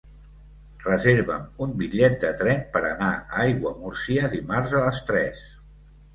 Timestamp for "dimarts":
4.35-4.77